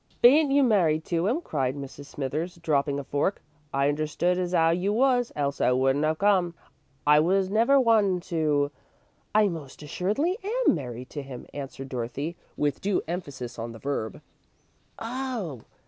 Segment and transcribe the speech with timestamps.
[0.23, 2.05] "Be n't you married to 'im?" cried Mrs.
[2.07, 3.39] Smithers, dropping a fork.
[3.71, 6.55] "I understood as 'ow you was, else I wouldn't 'ave come.
[7.05, 8.71] I was never one to"
[9.35, 14.21] "I most assuredly am married to him," answered Dorothy, with due emphasis on the verb.
[14.97, 15.61] "Oh!